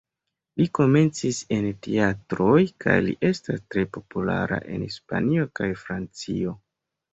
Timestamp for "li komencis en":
0.59-1.67